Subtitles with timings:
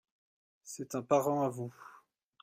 [0.63, 1.71] C'est un parent à vous?